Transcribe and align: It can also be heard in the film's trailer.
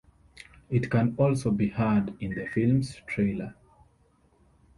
It 0.71 0.89
can 0.89 1.13
also 1.15 1.51
be 1.51 1.67
heard 1.69 2.15
in 2.19 2.33
the 2.33 2.47
film's 2.47 2.95
trailer. 3.05 3.53